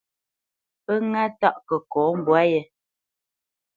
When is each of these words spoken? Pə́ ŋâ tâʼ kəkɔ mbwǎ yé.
Pə́ 0.85 0.97
ŋâ 1.11 1.23
tâʼ 1.39 1.57
kəkɔ 1.67 2.01
mbwǎ 2.17 2.39
yé. 2.51 2.61